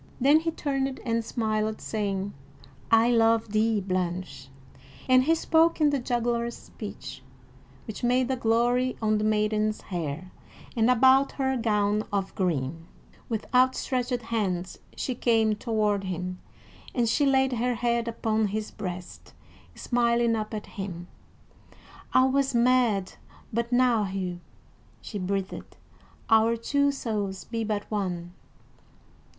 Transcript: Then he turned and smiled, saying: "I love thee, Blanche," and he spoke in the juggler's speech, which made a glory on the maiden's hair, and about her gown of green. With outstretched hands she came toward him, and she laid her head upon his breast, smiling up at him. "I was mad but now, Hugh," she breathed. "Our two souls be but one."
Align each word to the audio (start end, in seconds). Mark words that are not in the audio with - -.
Then 0.19 0.39
he 0.39 0.49
turned 0.49 0.99
and 1.05 1.23
smiled, 1.23 1.79
saying: 1.79 2.33
"I 2.89 3.11
love 3.11 3.49
thee, 3.51 3.79
Blanche," 3.79 4.49
and 5.07 5.25
he 5.25 5.35
spoke 5.35 5.79
in 5.79 5.91
the 5.91 5.99
juggler's 5.99 6.57
speech, 6.57 7.21
which 7.85 8.03
made 8.03 8.31
a 8.31 8.35
glory 8.35 8.97
on 8.99 9.19
the 9.19 9.23
maiden's 9.23 9.79
hair, 9.81 10.31
and 10.75 10.89
about 10.89 11.33
her 11.33 11.55
gown 11.55 12.03
of 12.11 12.33
green. 12.33 12.87
With 13.29 13.45
outstretched 13.53 14.23
hands 14.23 14.79
she 14.95 15.13
came 15.13 15.53
toward 15.55 16.05
him, 16.05 16.39
and 16.95 17.07
she 17.07 17.27
laid 17.27 17.53
her 17.53 17.75
head 17.75 18.07
upon 18.07 18.47
his 18.47 18.71
breast, 18.71 19.35
smiling 19.75 20.35
up 20.35 20.51
at 20.51 20.65
him. 20.65 21.09
"I 22.11 22.25
was 22.25 22.55
mad 22.55 23.13
but 23.53 23.71
now, 23.71 24.05
Hugh," 24.05 24.39
she 24.99 25.19
breathed. 25.19 25.77
"Our 26.27 26.57
two 26.57 26.91
souls 26.91 27.43
be 27.43 27.63
but 27.63 27.83
one." 27.91 28.33